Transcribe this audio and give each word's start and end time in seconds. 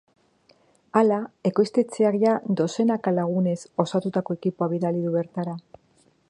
Hala, 1.01 1.19
ekoiztetxeak 1.49 2.17
jada 2.23 2.55
dozenaka 2.61 3.13
lagunez 3.19 3.57
osatutako 3.85 4.39
ekipoa 4.41 4.71
bidali 4.75 5.05
du 5.07 5.15
bertara. 5.19 5.55